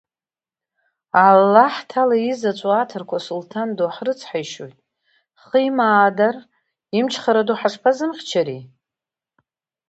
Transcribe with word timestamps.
Аллаҳҭаала 1.25 2.17
изаҵәу 2.29 2.71
аҭырқу 2.81 3.19
сулҭан 3.25 3.69
ду 3.77 3.87
ҳрыцҳаишьоит, 3.95 4.77
ҳхы 5.39 5.59
имаадар, 5.67 6.35
имчхара 6.97 7.41
ду 7.47 7.55
ҳашԥазымхьчари?! 7.59 8.61